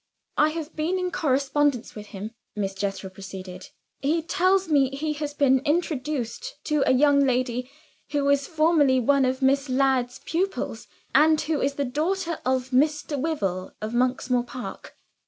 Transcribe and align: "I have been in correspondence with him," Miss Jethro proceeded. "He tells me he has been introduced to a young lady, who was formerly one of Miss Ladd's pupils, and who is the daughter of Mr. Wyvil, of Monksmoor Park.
"I 0.35 0.49
have 0.49 0.75
been 0.75 0.97
in 0.97 1.11
correspondence 1.11 1.93
with 1.93 2.07
him," 2.07 2.31
Miss 2.55 2.73
Jethro 2.73 3.07
proceeded. 3.11 3.67
"He 3.99 4.23
tells 4.23 4.67
me 4.67 4.89
he 4.89 5.13
has 5.13 5.35
been 5.35 5.59
introduced 5.59 6.55
to 6.63 6.83
a 6.87 6.91
young 6.91 7.19
lady, 7.23 7.69
who 8.11 8.23
was 8.25 8.47
formerly 8.47 8.99
one 8.99 9.25
of 9.25 9.43
Miss 9.43 9.69
Ladd's 9.69 10.17
pupils, 10.25 10.87
and 11.13 11.39
who 11.41 11.61
is 11.61 11.75
the 11.75 11.85
daughter 11.85 12.39
of 12.43 12.71
Mr. 12.71 13.15
Wyvil, 13.15 13.73
of 13.79 13.93
Monksmoor 13.93 14.41
Park. 14.45 14.97